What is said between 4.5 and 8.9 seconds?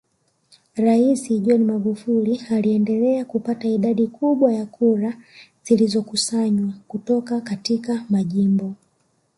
ya kura zilizokusanywa kutoka katika majimbo